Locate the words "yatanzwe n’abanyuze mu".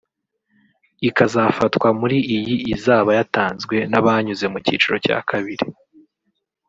3.19-4.57